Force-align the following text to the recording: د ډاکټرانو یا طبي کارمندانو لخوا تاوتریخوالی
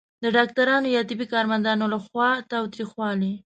د 0.23 0.25
ډاکټرانو 0.37 0.87
یا 0.95 1.01
طبي 1.09 1.25
کارمندانو 1.33 1.85
لخوا 1.93 2.29
تاوتریخوالی 2.51 3.33